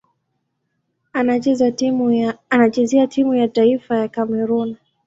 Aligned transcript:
Anachezea 2.49 3.03
timu 3.11 3.33
ya 3.35 3.47
taifa 3.47 3.97
ya 3.97 4.07
Kamerun. 4.07 4.75